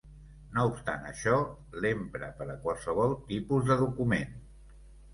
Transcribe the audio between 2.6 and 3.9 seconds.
qualsevol tipus de